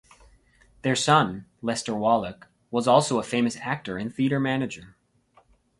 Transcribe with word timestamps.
Their 0.81 0.95
son, 0.95 1.45
Lester 1.61 1.91
Wallack, 1.93 2.47
was 2.71 2.87
also 2.87 3.19
a 3.19 3.23
famous 3.23 3.57
actor 3.57 3.99
and 3.99 4.11
theater 4.11 4.39
manager. 4.39 4.95